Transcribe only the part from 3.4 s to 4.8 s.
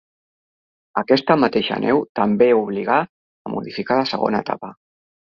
a modificar la segona etapa.